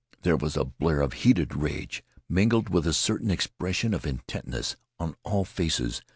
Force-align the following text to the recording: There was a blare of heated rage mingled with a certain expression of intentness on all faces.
There 0.23 0.35
was 0.35 0.57
a 0.57 0.65
blare 0.65 1.01
of 1.01 1.13
heated 1.13 1.55
rage 1.55 2.03
mingled 2.27 2.69
with 2.69 2.87
a 2.87 2.91
certain 2.93 3.29
expression 3.29 3.93
of 3.93 4.03
intentness 4.07 4.75
on 4.97 5.13
all 5.21 5.45
faces. 5.45 6.01